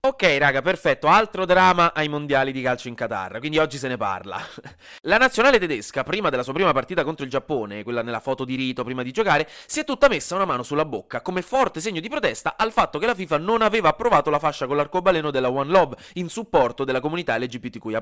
Ok, 0.00 0.36
raga, 0.38 0.62
perfetto. 0.62 1.08
Altro 1.08 1.44
dramma 1.44 1.92
ai 1.92 2.08
mondiali 2.08 2.52
di 2.52 2.62
calcio 2.62 2.86
in 2.86 2.94
Qatar. 2.94 3.40
Quindi 3.40 3.58
oggi 3.58 3.78
se 3.78 3.88
ne 3.88 3.96
parla. 3.96 4.40
La 5.02 5.16
nazionale 5.16 5.58
tedesca, 5.58 6.04
prima 6.04 6.30
della 6.30 6.44
sua 6.44 6.52
prima 6.52 6.70
partita 6.72 7.02
contro 7.02 7.24
il 7.24 7.30
Giappone, 7.30 7.82
quella 7.82 8.02
nella 8.02 8.20
foto 8.20 8.44
di 8.44 8.54
rito 8.54 8.84
prima 8.84 9.02
di 9.02 9.10
giocare, 9.10 9.48
si 9.66 9.80
è 9.80 9.84
tutta 9.84 10.06
messa 10.06 10.36
una 10.36 10.44
mano 10.44 10.62
sulla 10.62 10.84
bocca 10.84 11.20
come 11.20 11.42
forte 11.42 11.80
segno 11.80 11.98
di 11.98 12.08
protesta 12.08 12.54
al 12.56 12.70
fatto 12.70 13.00
che 13.00 13.06
la 13.06 13.14
FIFA 13.16 13.38
non 13.38 13.60
aveva 13.60 13.88
approvato 13.88 14.30
la 14.30 14.38
fascia 14.38 14.68
con 14.68 14.76
l'arcobaleno 14.76 15.32
della 15.32 15.50
One 15.50 15.68
Love 15.68 15.96
in 16.14 16.28
supporto 16.28 16.84
della 16.84 17.00
comunità 17.00 17.36
LGBTQIA. 17.36 18.00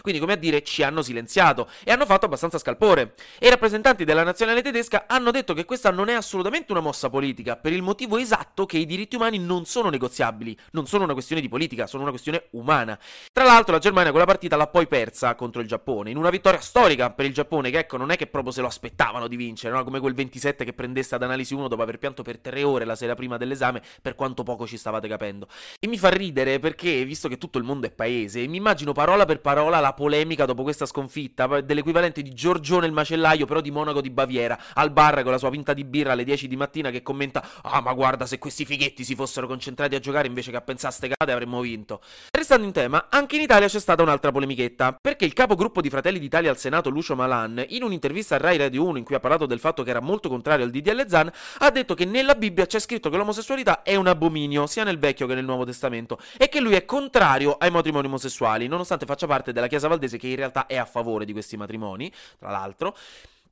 Quindi, 0.00 0.20
come 0.20 0.34
a 0.34 0.36
dire, 0.36 0.62
ci 0.62 0.84
hanno 0.84 1.02
silenziato 1.02 1.68
e 1.82 1.90
hanno 1.90 2.06
fatto 2.06 2.26
abbastanza 2.26 2.58
scalpore. 2.58 3.14
E 3.40 3.48
i 3.48 3.50
rappresentanti 3.50 4.04
della 4.04 4.22
nazionale 4.22 4.62
tedesca 4.62 5.06
hanno 5.08 5.32
detto 5.32 5.54
che 5.54 5.64
questa 5.64 5.90
non 5.90 6.08
è 6.08 6.14
assolutamente 6.14 6.70
una 6.70 6.80
mossa 6.80 7.10
politica, 7.10 7.56
per 7.56 7.72
il 7.72 7.82
motivo 7.82 8.16
esatto 8.16 8.64
che 8.64 8.78
i 8.78 8.86
diritti 8.86 9.16
umani 9.16 9.40
non 9.40 9.64
sono 9.64 9.90
negoziabili, 9.90 10.56
non 10.70 10.86
sono 10.86 11.02
una 11.02 11.14
questione 11.14 11.30
questione 11.32 11.40
di 11.40 11.48
politica, 11.48 11.86
sono 11.86 12.02
una 12.02 12.10
questione 12.10 12.44
umana. 12.50 12.98
Tra 13.32 13.44
l'altro 13.44 13.72
la 13.72 13.80
Germania 13.80 14.10
quella 14.10 14.26
partita 14.26 14.56
l'ha 14.56 14.66
poi 14.66 14.86
persa 14.86 15.34
contro 15.34 15.60
il 15.60 15.68
Giappone, 15.68 16.10
in 16.10 16.16
una 16.16 16.30
vittoria 16.30 16.60
storica 16.60 17.10
per 17.10 17.26
il 17.26 17.32
Giappone, 17.32 17.70
che 17.70 17.78
ecco 17.78 17.96
non 17.96 18.10
è 18.10 18.16
che 18.16 18.26
proprio 18.26 18.52
se 18.52 18.60
lo 18.60 18.66
aspettavano 18.66 19.26
di 19.28 19.36
vincere, 19.36 19.74
no? 19.74 19.84
come 19.84 20.00
quel 20.00 20.14
27 20.14 20.64
che 20.64 20.72
prendesse 20.72 21.14
ad 21.14 21.22
analisi 21.22 21.54
1 21.54 21.68
dopo 21.68 21.82
aver 21.82 21.98
pianto 21.98 22.22
per 22.22 22.38
tre 22.38 22.62
ore 22.62 22.84
la 22.84 22.96
sera 22.96 23.14
prima 23.14 23.36
dell'esame, 23.36 23.82
per 24.00 24.14
quanto 24.14 24.42
poco 24.42 24.66
ci 24.66 24.76
stavate 24.76 25.08
capendo. 25.08 25.48
E 25.80 25.86
mi 25.86 25.98
fa 25.98 26.08
ridere 26.10 26.58
perché, 26.58 27.04
visto 27.04 27.28
che 27.28 27.38
tutto 27.38 27.58
il 27.58 27.64
mondo 27.64 27.86
è 27.86 27.90
paese, 27.90 28.46
mi 28.46 28.58
immagino 28.58 28.92
parola 28.92 29.24
per 29.24 29.40
parola 29.40 29.80
la 29.80 29.94
polemica 29.94 30.44
dopo 30.44 30.62
questa 30.62 30.86
sconfitta, 30.86 31.60
dell'equivalente 31.60 32.22
di 32.22 32.34
Giorgione 32.34 32.86
il 32.86 32.92
macellaio, 32.92 33.46
però 33.46 33.60
di 33.60 33.70
Monaco 33.70 34.00
di 34.00 34.10
Baviera, 34.10 34.58
al 34.74 34.90
bar 34.90 35.22
con 35.22 35.32
la 35.32 35.38
sua 35.38 35.50
pinta 35.50 35.72
di 35.72 35.84
birra 35.84 36.12
alle 36.12 36.24
10 36.24 36.48
di 36.48 36.56
mattina 36.56 36.90
che 36.90 37.02
commenta 37.02 37.42
Ah 37.62 37.80
ma 37.80 37.92
guarda 37.92 38.26
se 38.26 38.38
questi 38.38 38.64
fighetti 38.64 39.04
si 39.04 39.14
fossero 39.14 39.46
concentrati 39.46 39.94
a 39.94 39.98
giocare 39.98 40.26
invece 40.26 40.50
che 40.50 40.56
a 40.56 40.60
pensare 40.60 40.92
a 40.92 40.96
ste 40.96 41.08
avremmo 41.30 41.60
vinto. 41.60 42.00
Restando 42.30 42.66
in 42.66 42.72
tema, 42.72 43.06
anche 43.08 43.36
in 43.36 43.42
Italia 43.42 43.68
c'è 43.68 43.78
stata 43.78 44.02
un'altra 44.02 44.32
polemichetta, 44.32 44.98
perché 45.00 45.24
il 45.24 45.32
capogruppo 45.32 45.80
di 45.80 45.88
Fratelli 45.88 46.18
d'Italia 46.18 46.50
al 46.50 46.58
Senato, 46.58 46.90
Lucio 46.90 47.14
Malan, 47.14 47.64
in 47.68 47.84
un'intervista 47.84 48.34
a 48.34 48.38
Rai 48.38 48.56
Radio 48.56 48.84
1 48.84 48.98
in 48.98 49.04
cui 49.04 49.14
ha 49.14 49.20
parlato 49.20 49.46
del 49.46 49.60
fatto 49.60 49.84
che 49.84 49.90
era 49.90 50.00
molto 50.00 50.28
contrario 50.28 50.64
al 50.64 50.70
DDL 50.70 51.06
Zan, 51.08 51.30
ha 51.58 51.70
detto 51.70 51.94
che 51.94 52.04
nella 52.04 52.34
Bibbia 52.34 52.66
c'è 52.66 52.80
scritto 52.80 53.10
che 53.10 53.16
l'omosessualità 53.16 53.82
è 53.82 53.94
un 53.94 54.08
abominio, 54.08 54.66
sia 54.66 54.82
nel 54.82 54.98
Vecchio 54.98 55.26
che 55.26 55.34
nel 55.34 55.44
Nuovo 55.44 55.64
Testamento, 55.64 56.18
e 56.36 56.48
che 56.48 56.60
lui 56.60 56.74
è 56.74 56.84
contrario 56.84 57.56
ai 57.58 57.70
matrimoni 57.70 58.06
omosessuali, 58.06 58.66
nonostante 58.66 59.06
faccia 59.06 59.26
parte 59.26 59.52
della 59.52 59.68
Chiesa 59.68 59.86
Valdese 59.86 60.18
che 60.18 60.26
in 60.26 60.36
realtà 60.36 60.66
è 60.66 60.76
a 60.76 60.84
favore 60.84 61.24
di 61.24 61.32
questi 61.32 61.56
matrimoni, 61.56 62.10
tra 62.38 62.50
l'altro 62.50 62.96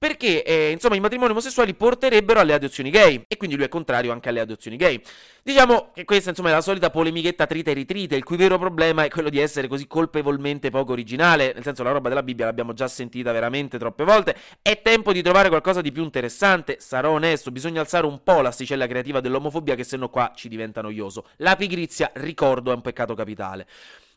perché 0.00 0.42
eh, 0.42 0.70
insomma 0.70 0.94
i 0.94 1.00
matrimoni 1.00 1.32
omosessuali 1.32 1.74
porterebbero 1.74 2.40
alle 2.40 2.54
adozioni 2.54 2.88
gay 2.88 3.22
e 3.28 3.36
quindi 3.36 3.54
lui 3.54 3.66
è 3.66 3.68
contrario 3.68 4.12
anche 4.12 4.30
alle 4.30 4.40
adozioni 4.40 4.78
gay. 4.78 4.98
Diciamo 5.42 5.90
che 5.92 6.06
questa 6.06 6.30
insomma 6.30 6.48
è 6.48 6.52
la 6.52 6.62
solita 6.62 6.88
polemichetta 6.88 7.44
trita 7.46 7.70
e 7.70 7.74
ritrita, 7.74 8.16
il 8.16 8.24
cui 8.24 8.38
vero 8.38 8.56
problema 8.56 9.04
è 9.04 9.10
quello 9.10 9.28
di 9.28 9.38
essere 9.38 9.68
così 9.68 9.86
colpevolmente 9.86 10.70
poco 10.70 10.92
originale, 10.92 11.52
nel 11.52 11.62
senso 11.62 11.82
la 11.82 11.90
roba 11.90 12.08
della 12.08 12.22
Bibbia 12.22 12.46
l'abbiamo 12.46 12.72
già 12.72 12.88
sentita 12.88 13.30
veramente 13.30 13.76
troppe 13.76 14.04
volte, 14.04 14.36
è 14.62 14.80
tempo 14.80 15.12
di 15.12 15.20
trovare 15.20 15.50
qualcosa 15.50 15.82
di 15.82 15.92
più 15.92 16.02
interessante, 16.02 16.78
sarò 16.80 17.10
onesto, 17.10 17.50
bisogna 17.50 17.82
alzare 17.82 18.06
un 18.06 18.22
po' 18.22 18.40
l'asticella 18.40 18.86
creativa 18.86 19.20
dell'omofobia 19.20 19.74
che 19.74 19.84
se 19.84 19.98
no 19.98 20.08
qua 20.08 20.32
ci 20.34 20.48
diventa 20.48 20.80
noioso. 20.80 21.26
La 21.36 21.56
pigrizia, 21.56 22.10
ricordo, 22.14 22.72
è 22.72 22.74
un 22.74 22.80
peccato 22.80 23.12
capitale. 23.14 23.66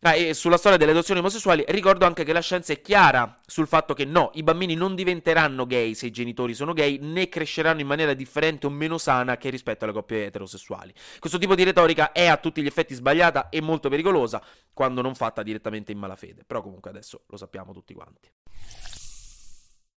Ah, 0.05 0.15
e 0.15 0.33
sulla 0.33 0.57
storia 0.57 0.77
delle 0.77 0.91
adozioni 0.91 1.21
omosessuali 1.21 1.63
ricordo 1.69 2.05
anche 2.05 2.25
che 2.25 2.33
la 2.33 2.41
scienza 2.41 2.73
è 2.73 2.81
chiara 2.81 3.39
sul 3.45 3.67
fatto 3.67 3.93
che 3.93 4.03
no, 4.03 4.31
i 4.33 4.43
bambini 4.43 4.75
non 4.75 4.95
diventeranno 4.95 5.65
gay 5.65 5.93
se 5.93 6.07
i 6.07 6.11
genitori 6.11 6.53
sono 6.53 6.73
gay, 6.73 6.97
né 6.99 7.29
cresceranno 7.29 7.79
in 7.79 7.87
maniera 7.87 8.13
differente 8.13 8.65
o 8.65 8.69
meno 8.69 8.97
sana 8.97 9.37
che 9.37 9.49
rispetto 9.49 9.85
alle 9.85 9.93
coppie 9.93 10.25
eterosessuali. 10.25 10.93
Questo 11.19 11.37
tipo 11.37 11.55
di 11.55 11.63
retorica 11.63 12.11
è 12.11 12.25
a 12.27 12.35
tutti 12.35 12.61
gli 12.61 12.65
effetti 12.67 12.93
sbagliata 12.93 13.47
e 13.47 13.61
molto 13.61 13.87
pericolosa 13.87 14.43
quando 14.73 15.01
non 15.01 15.15
fatta 15.15 15.41
direttamente 15.41 15.93
in 15.93 15.99
malafede, 15.99 16.43
però 16.45 16.61
comunque 16.61 16.89
adesso 16.89 17.21
lo 17.27 17.37
sappiamo 17.37 17.71
tutti 17.71 17.93
quanti. 17.93 18.29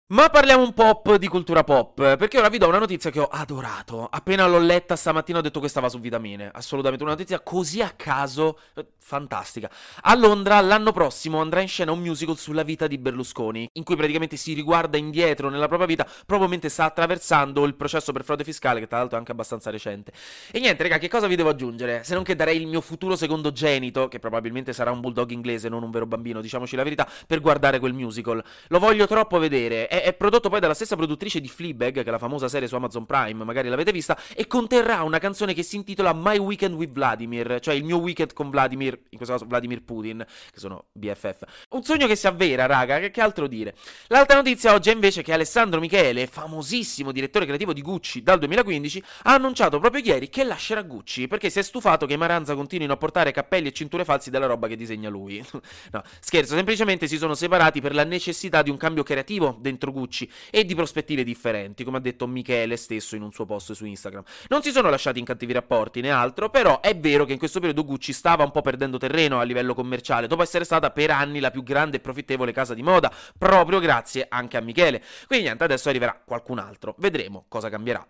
Ma 0.09 0.29
parliamo 0.29 0.63
un 0.63 0.73
po' 0.73 1.19
di 1.19 1.27
cultura 1.27 1.65
pop, 1.65 2.17
perché 2.17 2.39
ora 2.39 2.49
vi 2.49 2.59
do 2.59 2.69
una 2.69 2.79
notizia 2.79 3.11
che 3.11 3.19
ho 3.19 3.27
adorato. 3.29 4.07
Appena 4.09 4.47
l'ho 4.47 4.61
letta 4.61 4.95
stamattina 4.95 5.39
ho 5.39 5.41
detto 5.41 5.59
che 5.59 5.67
stava 5.67 5.89
su 5.89 5.99
Vitamine. 5.99 6.49
Assolutamente 6.55 7.03
una 7.03 7.15
notizia 7.15 7.41
così 7.41 7.83
a 7.83 7.91
caso, 7.91 8.57
eh, 8.77 8.87
fantastica. 8.99 9.69
A 10.03 10.15
Londra 10.15 10.61
l'anno 10.61 10.93
prossimo 10.93 11.41
andrà 11.41 11.61
in 11.61 11.67
scena 11.67 11.91
un 11.91 11.99
musical 11.99 12.39
sulla 12.39 12.63
vita 12.63 12.87
di 12.87 12.99
Berlusconi, 12.99 13.69
in 13.73 13.83
cui 13.83 13.97
praticamente 13.97 14.37
si 14.37 14.53
riguarda 14.53 14.97
indietro 14.97 15.49
nella 15.49 15.67
propria 15.67 15.89
vita, 15.89 16.07
proprio 16.25 16.49
mentre 16.49 16.69
sta 16.69 16.85
attraversando 16.85 17.65
il 17.65 17.75
processo 17.75 18.13
per 18.13 18.23
frode 18.23 18.45
fiscale, 18.45 18.79
che 18.79 18.87
tra 18.87 18.99
l'altro 18.99 19.17
è 19.17 19.19
anche 19.19 19.33
abbastanza 19.33 19.71
recente. 19.71 20.13
E 20.53 20.61
niente, 20.61 20.85
raga, 20.85 20.99
che 20.99 21.09
cosa 21.09 21.27
vi 21.27 21.35
devo 21.35 21.49
aggiungere? 21.49 22.05
Se 22.05 22.15
non 22.15 22.23
che 22.23 22.37
darei 22.37 22.61
il 22.61 22.69
mio 22.69 22.81
futuro 22.81 23.17
secondogenito, 23.17 24.07
che 24.07 24.21
probabilmente 24.21 24.73
sarà 24.73 24.93
un 24.93 25.01
bulldog 25.01 25.33
inglese, 25.33 25.69
non 25.69 25.83
un 25.83 25.91
vero 25.91 26.07
bambino, 26.07 26.41
diciamoci 26.41 26.77
la 26.77 26.85
verità, 26.85 27.09
per 27.27 27.41
guardare 27.41 27.81
quel 27.81 27.93
musical. 27.93 28.41
Lo 28.69 28.79
voglio 28.79 29.09
troppo 29.09 29.41
vedere 29.41 29.95
è, 29.97 30.03
è, 30.03 30.13
prodotto 30.13 30.49
poi 30.49 30.61
dalla 30.61 30.75
stessa 30.75 30.97
produttrice 30.97 31.41
di 31.41 31.49
Fleabag, 31.49 31.95
che 31.95 32.03
è 32.03 32.11
la 32.11 32.19
famosa 32.19 32.49
serie 32.49 32.69
su 32.69 32.75
Amazon 32.75 33.07
Prime, 33.07 33.45
magari 33.45 33.69
l'avete 33.69 33.93
vista, 33.93 34.19
e 34.35 34.47
conterrà 34.47 35.03
una 35.03 35.19
canzone 35.19 35.55
che 35.55 35.63
si 35.63 35.77
intitola 35.77 36.13
My 36.13 36.39
Weekend 36.39 36.75
with 36.75 36.93
Vladimir, 36.93 37.59
cioè 37.61 37.75
il 37.75 37.85
mio 37.85 37.99
weekend 37.99 38.33
con 38.33 38.51
Vladimir, 38.51 38.99
in 39.11 39.17
questo 39.17 39.35
caso 39.35 39.47
Vladimir 39.47 39.83
Putin, 39.83 40.25
che 40.53 40.59
sono 40.59 40.87
BFF. 40.93 41.43
Un 41.71 41.83
sogno 41.83 42.07
che 42.07 42.17
si 42.17 42.27
avvera, 42.27 42.67
raga, 42.67 42.99
che, 42.99 43.11
che 43.11 43.21
altro 43.21 43.47
dire. 43.47 43.75
L'altra 44.09 44.37
notizia 44.37 44.73
oggi 44.73 44.91
è 44.91 44.93
invece 44.93 45.23
che 45.23 45.33
Alessandro 45.33 45.81
Michele, 45.81 46.27
famosissimo 46.27 47.13
direttore 47.13 47.47
creativo 47.47 47.73
di 47.73 47.83
Gucci 47.83 48.23
dal 48.23 48.39
2015, 48.39 49.03
ha 49.25 49.35
annunciato 49.35 49.79
proprio 49.79 50.03
ieri 50.03 50.29
che 50.29 50.45
lascerà 50.45 50.83
Gucci, 50.83 51.27
perché 51.27 51.51
si 51.51 51.59
è 51.59 51.63
stufato 51.63 52.07
che 52.07 52.15
i 52.15 52.19
Maranza 52.19 52.55
continuino 52.55 52.93
a 52.93 52.97
portare 52.97 53.33
cappelli 53.33 53.69
e 53.69 53.73
cinture 53.73 54.05
falsi 54.05 54.31
della 54.31 54.47
roba 54.47 54.69
che 54.69 54.77
disegna 54.77 55.09
lui. 55.09 55.45
no, 55.93 56.03
scherzo, 56.21 56.55
semplicemente 56.55 57.07
si 57.07 57.17
sono 57.17 57.35
separati 57.35 57.81
per 57.81 57.95
la 57.95 58.05
necessità 58.05 58.63
di 58.63 58.71
un 58.71 58.77
cambio 58.77 59.03
creativo 59.03 59.57
dentro 59.61 59.86
dentro 59.87 59.93
Gucci 59.93 60.31
e 60.51 60.65
di 60.65 60.75
prospettive 60.75 61.25
differenti, 61.25 61.85
come 61.85 61.99
ha 61.99 62.01
detto 62.01 62.27
Michele 62.27 62.77
stesso 62.77 63.17
in 63.17 63.23
un 63.23 63.33
suo 63.33 63.45
post 63.45 63.73
su 63.73 63.85
Instagram. 63.85 64.25
Non 64.49 64.63
si 64.63 64.71
sono 64.71 64.91
lasciati 64.91 65.19
in 65.19 65.25
cattivi 65.25 65.53
rapporti 65.53 66.01
né 66.01 66.11
altro, 66.11 66.51
però 66.51 66.81
è 66.81 66.97
vero 66.97 67.25
che 67.25 67.33
in 67.33 67.39
questo 67.39 67.61
periodo 67.61 67.85
Gucci 67.85 68.13
stava 68.13 68.45
un 68.45 68.51
po' 68.51 68.63
perdendo 68.63 68.99
terreno 68.99 69.39
a 69.39 69.43
livello 69.45 69.75
commerciale, 69.75 70.27
dopo 70.27 70.43
essere 70.43 70.65
stata 70.65 70.91
per 70.91 71.11
anni 71.11 71.41
la 71.41 71.51
più 71.51 71.63
grande 71.63 71.99
e 71.99 72.01
profittevole 72.01 72.53
casa 72.53 72.75
di 72.75 72.83
moda, 72.83 73.13
proprio 73.37 73.79
grazie 73.79 74.27
anche 74.29 74.57
a 74.57 74.61
Michele. 74.61 75.03
Quindi 75.27 75.47
niente, 75.47 75.65
adesso 75.65 75.89
arriverà 75.89 76.21
qualcun 76.25 76.59
altro. 76.59 76.95
Vedremo 76.99 77.45
cosa 77.49 77.69
cambierà. 77.69 78.07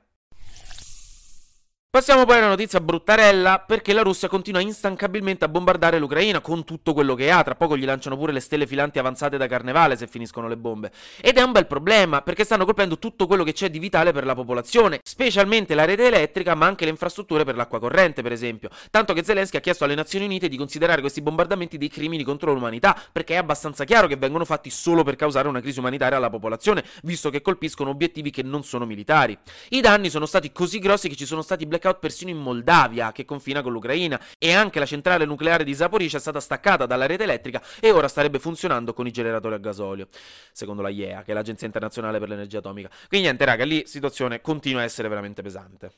Passiamo 1.88 2.26
poi 2.26 2.36
alla 2.36 2.48
notizia 2.48 2.78
bruttarella 2.78 3.64
perché 3.66 3.94
la 3.94 4.02
Russia 4.02 4.28
continua 4.28 4.60
instancabilmente 4.60 5.46
a 5.46 5.48
bombardare 5.48 5.98
l'Ucraina 5.98 6.42
con 6.42 6.62
tutto 6.62 6.92
quello 6.92 7.14
che 7.14 7.30
ha, 7.30 7.42
tra 7.42 7.54
poco 7.54 7.74
gli 7.74 7.86
lanciano 7.86 8.18
pure 8.18 8.32
le 8.32 8.40
stelle 8.40 8.66
filanti 8.66 8.98
avanzate 8.98 9.38
da 9.38 9.46
carnevale 9.46 9.96
se 9.96 10.06
finiscono 10.06 10.46
le 10.46 10.58
bombe. 10.58 10.92
Ed 11.22 11.38
è 11.38 11.42
un 11.42 11.52
bel 11.52 11.66
problema 11.66 12.20
perché 12.20 12.44
stanno 12.44 12.66
colpendo 12.66 12.98
tutto 12.98 13.26
quello 13.26 13.44
che 13.44 13.54
c'è 13.54 13.70
di 13.70 13.78
vitale 13.78 14.12
per 14.12 14.26
la 14.26 14.34
popolazione, 14.34 15.00
specialmente 15.02 15.74
la 15.74 15.86
rete 15.86 16.08
elettrica 16.08 16.54
ma 16.54 16.66
anche 16.66 16.84
le 16.84 16.90
infrastrutture 16.90 17.44
per 17.44 17.56
l'acqua 17.56 17.78
corrente 17.78 18.20
per 18.20 18.32
esempio. 18.32 18.68
Tanto 18.90 19.14
che 19.14 19.24
Zelensky 19.24 19.56
ha 19.56 19.60
chiesto 19.60 19.84
alle 19.84 19.94
Nazioni 19.94 20.26
Unite 20.26 20.48
di 20.48 20.58
considerare 20.58 21.00
questi 21.00 21.22
bombardamenti 21.22 21.78
dei 21.78 21.88
crimini 21.88 22.24
contro 22.24 22.52
l'umanità 22.52 22.94
perché 23.10 23.34
è 23.34 23.38
abbastanza 23.38 23.84
chiaro 23.84 24.06
che 24.06 24.16
vengono 24.16 24.44
fatti 24.44 24.68
solo 24.68 25.02
per 25.02 25.16
causare 25.16 25.48
una 25.48 25.62
crisi 25.62 25.78
umanitaria 25.78 26.18
alla 26.18 26.28
popolazione, 26.28 26.84
visto 27.04 27.30
che 27.30 27.40
colpiscono 27.40 27.88
obiettivi 27.88 28.30
che 28.30 28.42
non 28.42 28.64
sono 28.64 28.84
militari. 28.84 29.38
I 29.70 29.80
danni 29.80 30.10
sono 30.10 30.26
stati 30.26 30.52
così 30.52 30.78
grossi 30.78 31.08
che 31.08 31.16
ci 31.16 31.24
sono 31.24 31.40
stati 31.40 31.64
blackout 31.64 31.84
blackout 31.86 31.98
persino 31.98 32.30
in 32.30 32.38
Moldavia, 32.38 33.12
che 33.12 33.24
confina 33.24 33.62
con 33.62 33.72
l'Ucraina, 33.72 34.20
e 34.38 34.52
anche 34.52 34.78
la 34.78 34.86
centrale 34.86 35.24
nucleare 35.24 35.64
di 35.64 35.74
Zaporizhia 35.74 36.18
è 36.18 36.20
stata 36.20 36.40
staccata 36.40 36.86
dalla 36.86 37.06
rete 37.06 37.22
elettrica 37.22 37.62
e 37.80 37.90
ora 37.90 38.08
starebbe 38.08 38.38
funzionando 38.38 38.92
con 38.92 39.06
i 39.06 39.10
generatori 39.10 39.54
a 39.54 39.58
gasolio, 39.58 40.08
secondo 40.52 40.82
la 40.82 40.88
IEA, 40.88 41.22
che 41.22 41.30
è 41.30 41.34
l'Agenzia 41.34 41.66
Internazionale 41.66 42.18
per 42.18 42.28
l'Energia 42.28 42.58
Atomica. 42.58 42.88
Quindi 43.08 43.26
niente, 43.26 43.44
raga, 43.44 43.64
lì 43.64 43.84
situazione 43.86 44.40
continua 44.40 44.80
a 44.80 44.84
essere 44.84 45.08
veramente 45.08 45.42
pesante. 45.42 45.92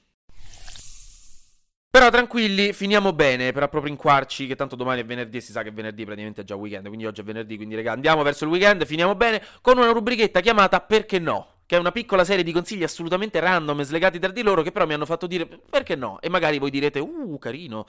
Però 1.90 2.10
tranquilli, 2.10 2.74
finiamo 2.74 3.14
bene 3.14 3.50
per 3.50 3.62
appropinquarci 3.62 4.46
che 4.46 4.56
tanto 4.56 4.76
domani 4.76 5.00
è 5.00 5.04
venerdì 5.06 5.38
e 5.38 5.40
si 5.40 5.52
sa 5.52 5.62
che 5.62 5.70
venerdì 5.70 6.04
praticamente 6.04 6.42
è 6.42 6.44
già 6.44 6.54
weekend, 6.54 6.86
quindi 6.86 7.06
oggi 7.06 7.22
è 7.22 7.24
venerdì, 7.24 7.56
quindi 7.56 7.74
raga 7.74 7.92
andiamo 7.92 8.22
verso 8.22 8.44
il 8.44 8.50
weekend, 8.50 8.84
finiamo 8.84 9.14
bene 9.14 9.42
con 9.62 9.78
una 9.78 9.90
rubrichetta 9.90 10.40
chiamata 10.40 10.80
Perché 10.80 11.18
no? 11.18 11.57
Che 11.68 11.76
è 11.76 11.78
una 11.78 11.92
piccola 11.92 12.24
serie 12.24 12.42
di 12.42 12.50
consigli 12.50 12.82
assolutamente 12.82 13.38
random 13.40 13.82
slegati 13.82 14.18
tra 14.18 14.30
di 14.30 14.40
loro 14.40 14.62
che 14.62 14.72
però 14.72 14.86
mi 14.86 14.94
hanno 14.94 15.04
fatto 15.04 15.26
dire 15.26 15.44
perché 15.46 15.96
no? 15.96 16.18
E 16.22 16.30
magari 16.30 16.58
voi 16.58 16.70
direte, 16.70 16.98
uh, 16.98 17.36
carino. 17.38 17.86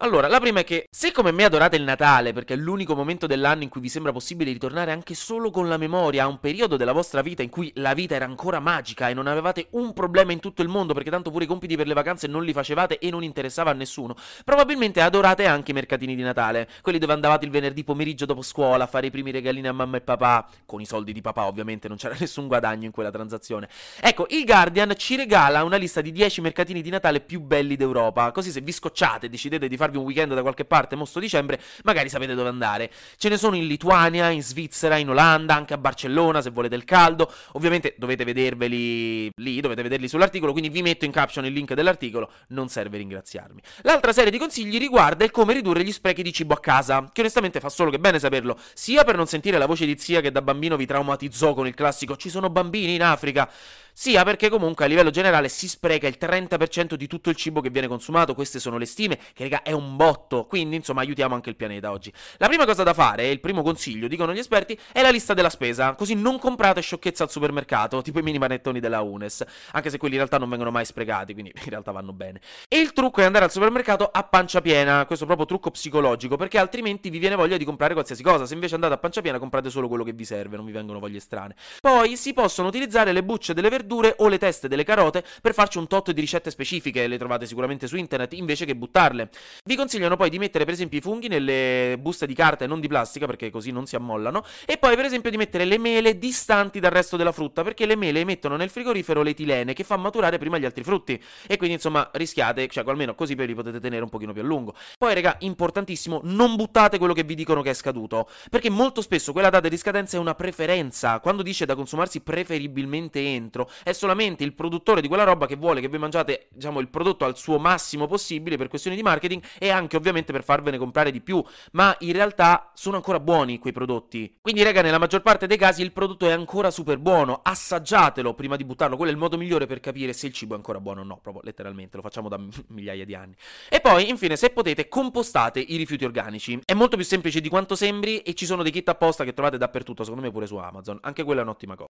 Allora, 0.00 0.28
la 0.28 0.40
prima 0.40 0.60
è 0.60 0.64
che 0.64 0.88
se 0.90 1.10
come 1.10 1.32
me 1.32 1.44
adorate 1.44 1.76
il 1.76 1.82
Natale, 1.82 2.34
perché 2.34 2.52
è 2.52 2.56
l'unico 2.58 2.94
momento 2.94 3.26
dell'anno 3.26 3.62
in 3.62 3.70
cui 3.70 3.80
vi 3.80 3.88
sembra 3.88 4.12
possibile 4.12 4.52
ritornare 4.52 4.92
anche 4.92 5.14
solo 5.14 5.50
con 5.50 5.70
la 5.70 5.78
memoria 5.78 6.24
a 6.24 6.26
un 6.26 6.38
periodo 6.38 6.76
della 6.76 6.92
vostra 6.92 7.22
vita 7.22 7.42
in 7.42 7.48
cui 7.48 7.72
la 7.76 7.94
vita 7.94 8.14
era 8.14 8.26
ancora 8.26 8.60
magica 8.60 9.08
e 9.08 9.14
non 9.14 9.26
avevate 9.26 9.68
un 9.70 9.94
problema 9.94 10.32
in 10.32 10.38
tutto 10.38 10.60
il 10.60 10.68
mondo, 10.68 10.92
perché 10.92 11.08
tanto 11.08 11.30
pure 11.30 11.44
i 11.44 11.46
compiti 11.46 11.76
per 11.76 11.86
le 11.86 11.94
vacanze 11.94 12.26
non 12.26 12.44
li 12.44 12.52
facevate 12.52 12.98
e 12.98 13.08
non 13.08 13.24
interessava 13.24 13.70
a 13.70 13.72
nessuno, 13.72 14.14
probabilmente 14.44 15.00
adorate 15.00 15.46
anche 15.46 15.70
i 15.70 15.74
mercatini 15.74 16.14
di 16.14 16.20
Natale, 16.20 16.68
quelli 16.82 16.98
dove 16.98 17.14
andavate 17.14 17.46
il 17.46 17.50
venerdì 17.50 17.82
pomeriggio 17.82 18.26
dopo 18.26 18.42
scuola 18.42 18.84
a 18.84 18.86
fare 18.86 19.06
i 19.06 19.10
primi 19.10 19.30
regalini 19.30 19.66
a 19.66 19.72
mamma 19.72 19.96
e 19.96 20.02
papà, 20.02 20.46
con 20.66 20.82
i 20.82 20.84
soldi 20.84 21.14
di 21.14 21.22
papà 21.22 21.46
ovviamente, 21.46 21.88
non 21.88 21.96
c'era 21.96 22.14
nessun 22.20 22.48
guadagno 22.48 22.84
in 22.84 22.92
quella 22.92 23.10
transazione. 23.10 23.66
Ecco, 23.98 24.26
il 24.28 24.44
Guardian 24.44 24.92
ci 24.98 25.16
regala 25.16 25.64
una 25.64 25.76
lista 25.76 26.02
di 26.02 26.12
10 26.12 26.42
mercatini 26.42 26.82
di 26.82 26.90
Natale 26.90 27.20
più 27.20 27.40
belli 27.40 27.76
d'Europa, 27.76 28.30
così 28.30 28.50
se 28.50 28.60
vi 28.60 28.72
scocciate 28.72 29.24
e 29.24 29.28
decidete 29.30 29.66
di 29.66 29.76
fare 29.78 29.84
farvi 29.86 29.96
un 29.96 30.04
weekend 30.04 30.34
da 30.34 30.42
qualche 30.42 30.64
parte, 30.64 30.96
mosto 30.96 31.20
dicembre, 31.20 31.60
magari 31.84 32.08
sapete 32.08 32.34
dove 32.34 32.48
andare. 32.48 32.90
Ce 33.16 33.28
ne 33.28 33.36
sono 33.36 33.56
in 33.56 33.66
Lituania, 33.66 34.30
in 34.30 34.42
Svizzera, 34.42 34.96
in 34.96 35.08
Olanda, 35.08 35.54
anche 35.54 35.74
a 35.74 35.78
Barcellona 35.78 36.42
se 36.42 36.50
volete 36.50 36.74
il 36.74 36.84
caldo. 36.84 37.32
Ovviamente 37.52 37.94
dovete 37.96 38.24
vederveli 38.24 39.30
lì, 39.36 39.60
dovete 39.60 39.82
vederli 39.82 40.08
sull'articolo, 40.08 40.52
quindi 40.52 40.68
vi 40.68 40.82
metto 40.82 41.04
in 41.04 41.12
caption 41.12 41.44
il 41.46 41.52
link 41.52 41.74
dell'articolo, 41.74 42.30
non 42.48 42.68
serve 42.68 42.98
ringraziarmi. 42.98 43.60
L'altra 43.82 44.12
serie 44.12 44.30
di 44.30 44.38
consigli 44.38 44.78
riguarda 44.78 45.24
il 45.24 45.30
come 45.30 45.52
ridurre 45.52 45.84
gli 45.84 45.92
sprechi 45.92 46.22
di 46.22 46.32
cibo 46.32 46.54
a 46.54 46.60
casa, 46.60 47.08
che 47.12 47.20
onestamente 47.20 47.60
fa 47.60 47.68
solo 47.68 47.90
che 47.90 47.98
bene 47.98 48.18
saperlo, 48.18 48.58
sia 48.74 49.04
per 49.04 49.16
non 49.16 49.26
sentire 49.26 49.58
la 49.58 49.66
voce 49.66 49.86
di 49.86 49.96
zia 49.98 50.20
che 50.20 50.32
da 50.32 50.42
bambino 50.42 50.76
vi 50.76 50.86
traumatizzò 50.86 51.54
con 51.54 51.66
il 51.66 51.74
classico 51.74 52.16
ci 52.16 52.30
sono 52.30 52.50
bambini 52.50 52.94
in 52.94 53.02
Africa, 53.02 53.48
sia 53.92 54.24
perché 54.24 54.50
comunque 54.50 54.84
a 54.84 54.88
livello 54.88 55.08
generale 55.08 55.48
si 55.48 55.68
spreca 55.68 56.06
il 56.06 56.18
30% 56.20 56.94
di 56.94 57.06
tutto 57.06 57.30
il 57.30 57.36
cibo 57.36 57.62
che 57.62 57.70
viene 57.70 57.86
consumato, 57.86 58.34
queste 58.34 58.58
sono 58.58 58.76
le 58.76 58.84
stime, 58.84 59.18
che 59.32 59.44
raga 59.44 59.62
è 59.62 59.72
un 59.76 59.96
botto, 59.96 60.44
quindi 60.46 60.76
insomma 60.76 61.00
aiutiamo 61.02 61.34
anche 61.34 61.50
il 61.50 61.56
pianeta 61.56 61.90
oggi. 61.90 62.12
La 62.38 62.48
prima 62.48 62.64
cosa 62.64 62.82
da 62.82 62.94
fare, 62.94 63.28
il 63.28 63.40
primo 63.40 63.62
consiglio, 63.62 64.08
dicono 64.08 64.32
gli 64.32 64.38
esperti, 64.38 64.78
è 64.92 65.02
la 65.02 65.10
lista 65.10 65.34
della 65.34 65.50
spesa, 65.50 65.94
così 65.94 66.14
non 66.14 66.38
comprate 66.38 66.80
sciocchezze 66.80 67.22
al 67.22 67.30
supermercato, 67.30 68.02
tipo 68.02 68.18
i 68.18 68.22
mini 68.22 68.38
panettoni 68.38 68.80
della 68.80 69.00
Unes, 69.00 69.44
anche 69.72 69.90
se 69.90 69.98
quelli 69.98 70.14
in 70.14 70.20
realtà 70.20 70.38
non 70.38 70.48
vengono 70.48 70.70
mai 70.70 70.84
sprecati, 70.84 71.32
quindi 71.32 71.52
in 71.62 71.70
realtà 71.70 71.92
vanno 71.92 72.12
bene. 72.12 72.40
E 72.68 72.78
il 72.78 72.92
trucco 72.92 73.20
è 73.20 73.24
andare 73.24 73.44
al 73.44 73.50
supermercato 73.50 74.08
a 74.12 74.22
pancia 74.24 74.60
piena, 74.60 75.04
questo 75.06 75.26
proprio 75.26 75.46
trucco 75.46 75.70
psicologico, 75.70 76.36
perché 76.36 76.58
altrimenti 76.58 77.10
vi 77.10 77.18
viene 77.18 77.34
voglia 77.34 77.56
di 77.56 77.64
comprare 77.64 77.92
qualsiasi 77.92 78.22
cosa, 78.22 78.46
se 78.46 78.54
invece 78.54 78.74
andate 78.74 78.94
a 78.94 78.98
pancia 78.98 79.20
piena 79.20 79.38
comprate 79.38 79.70
solo 79.70 79.88
quello 79.88 80.04
che 80.04 80.12
vi 80.12 80.24
serve, 80.24 80.56
non 80.56 80.64
vi 80.64 80.72
vengono 80.72 80.98
voglie 80.98 81.20
strane. 81.20 81.54
Poi 81.80 82.16
si 82.16 82.32
possono 82.32 82.68
utilizzare 82.68 83.12
le 83.12 83.22
bucce 83.22 83.54
delle 83.54 83.68
verdure 83.68 84.14
o 84.18 84.28
le 84.28 84.38
teste 84.38 84.68
delle 84.68 84.84
carote 84.84 85.24
per 85.40 85.54
farci 85.54 85.78
un 85.78 85.86
tot 85.86 86.10
di 86.10 86.20
ricette 86.20 86.50
specifiche, 86.50 87.06
le 87.06 87.18
trovate 87.18 87.46
sicuramente 87.46 87.86
su 87.86 87.96
internet, 87.96 88.32
invece 88.32 88.64
che 88.64 88.74
buttarle. 88.76 89.30
Vi 89.66 89.74
consigliano 89.74 90.14
poi 90.14 90.30
di 90.30 90.38
mettere 90.38 90.64
per 90.64 90.74
esempio 90.74 90.98
i 90.98 91.00
funghi 91.00 91.26
nelle 91.26 91.96
buste 91.98 92.24
di 92.24 92.34
carta 92.34 92.64
e 92.64 92.68
non 92.68 92.78
di 92.78 92.86
plastica 92.86 93.26
perché 93.26 93.50
così 93.50 93.72
non 93.72 93.84
si 93.84 93.96
ammollano 93.96 94.44
e 94.64 94.78
poi 94.78 94.94
per 94.94 95.06
esempio 95.06 95.28
di 95.28 95.36
mettere 95.36 95.64
le 95.64 95.76
mele 95.76 96.18
distanti 96.18 96.78
dal 96.78 96.92
resto 96.92 97.16
della 97.16 97.32
frutta 97.32 97.64
perché 97.64 97.84
le 97.84 97.96
mele 97.96 98.20
emettono 98.20 98.54
nel 98.54 98.70
frigorifero 98.70 99.22
l'etilene 99.22 99.72
che 99.72 99.82
fa 99.82 99.96
maturare 99.96 100.38
prima 100.38 100.58
gli 100.58 100.64
altri 100.64 100.84
frutti 100.84 101.20
e 101.48 101.56
quindi 101.56 101.74
insomma 101.74 102.08
rischiate, 102.12 102.68
cioè 102.68 102.84
almeno 102.86 103.16
così 103.16 103.34
poi 103.34 103.48
li 103.48 103.54
potete 103.56 103.80
tenere 103.80 104.04
un 104.04 104.08
pochino 104.08 104.32
più 104.32 104.42
a 104.42 104.44
lungo. 104.44 104.72
Poi 104.96 105.12
raga, 105.14 105.34
importantissimo, 105.40 106.20
non 106.22 106.54
buttate 106.54 106.98
quello 106.98 107.12
che 107.12 107.24
vi 107.24 107.34
dicono 107.34 107.60
che 107.62 107.70
è 107.70 107.74
scaduto 107.74 108.28
perché 108.48 108.70
molto 108.70 109.00
spesso 109.00 109.32
quella 109.32 109.50
data 109.50 109.66
di 109.66 109.76
scadenza 109.76 110.16
è 110.16 110.20
una 110.20 110.36
preferenza, 110.36 111.18
quando 111.18 111.42
dice 111.42 111.66
da 111.66 111.74
consumarsi 111.74 112.20
preferibilmente 112.20 113.18
entro 113.18 113.68
è 113.82 113.90
solamente 113.90 114.44
il 114.44 114.54
produttore 114.54 115.00
di 115.00 115.08
quella 115.08 115.24
roba 115.24 115.46
che 115.46 115.56
vuole 115.56 115.80
che 115.80 115.88
voi 115.88 115.98
mangiate, 115.98 116.46
diciamo, 116.52 116.78
il 116.78 116.86
prodotto 116.86 117.24
al 117.24 117.36
suo 117.36 117.58
massimo 117.58 118.06
possibile 118.06 118.56
per 118.56 118.68
questioni 118.68 118.94
di 118.94 119.02
marketing 119.02 119.42
e 119.58 119.70
anche 119.70 119.96
ovviamente 119.96 120.32
per 120.32 120.44
farvene 120.44 120.78
comprare 120.78 121.10
di 121.10 121.20
più, 121.20 121.42
ma 121.72 121.94
in 122.00 122.12
realtà 122.12 122.70
sono 122.74 122.96
ancora 122.96 123.20
buoni 123.20 123.58
quei 123.58 123.72
prodotti. 123.72 124.38
Quindi 124.40 124.62
raga, 124.62 124.82
nella 124.82 124.98
maggior 124.98 125.22
parte 125.22 125.46
dei 125.46 125.56
casi 125.56 125.82
il 125.82 125.92
prodotto 125.92 126.28
è 126.28 126.32
ancora 126.32 126.70
super 126.70 126.98
buono, 126.98 127.40
assaggiatelo 127.42 128.34
prima 128.34 128.56
di 128.56 128.64
buttarlo, 128.64 128.96
quello 128.96 129.10
è 129.10 129.14
il 129.14 129.20
modo 129.20 129.36
migliore 129.36 129.66
per 129.66 129.80
capire 129.80 130.12
se 130.12 130.26
il 130.26 130.32
cibo 130.32 130.54
è 130.54 130.56
ancora 130.56 130.80
buono 130.80 131.00
o 131.00 131.04
no, 131.04 131.18
proprio 131.22 131.42
letteralmente, 131.44 131.96
lo 131.96 132.02
facciamo 132.02 132.28
da 132.28 132.38
migliaia 132.68 133.04
di 133.04 133.14
anni. 133.14 133.34
E 133.68 133.80
poi, 133.80 134.08
infine, 134.08 134.36
se 134.36 134.50
potete, 134.50 134.88
compostate 134.88 135.60
i 135.60 135.76
rifiuti 135.76 136.04
organici. 136.04 136.60
È 136.64 136.74
molto 136.74 136.96
più 136.96 137.04
semplice 137.04 137.40
di 137.40 137.48
quanto 137.48 137.74
sembri 137.74 138.20
e 138.20 138.34
ci 138.34 138.46
sono 138.46 138.62
dei 138.62 138.72
kit 138.72 138.88
apposta 138.88 139.24
che 139.24 139.32
trovate 139.32 139.58
dappertutto, 139.58 140.04
secondo 140.04 140.24
me 140.24 140.30
pure 140.30 140.46
su 140.46 140.56
Amazon. 140.56 140.98
Anche 141.02 141.24
quella 141.24 141.40
è 141.40 141.44
un'ottima 141.44 141.74
cosa. 141.76 141.90